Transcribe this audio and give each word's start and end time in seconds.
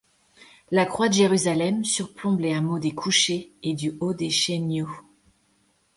La 0.71 0.87
croix 0.87 1.09
de 1.09 1.13
Jérusalem 1.13 1.85
surplombe 1.85 2.39
les 2.39 2.53
hameaux 2.55 2.79
des 2.79 2.95
Couchets 2.95 3.51
et 3.61 3.75
du 3.75 3.97
Haut 3.99 4.15
des 4.15 4.31
Chégnots. 4.31 4.89